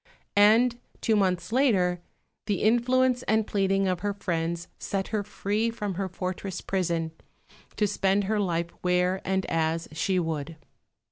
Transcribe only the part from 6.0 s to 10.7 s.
fortress prison to spend her life where and as she would.